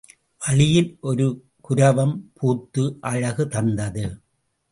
[0.41, 1.27] வழியில் ஒரு
[1.69, 4.05] குரவம் பூத்து அழகு தந்தது.